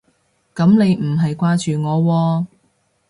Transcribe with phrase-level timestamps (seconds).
[0.55, 2.45] 噉你唔係掛住我喎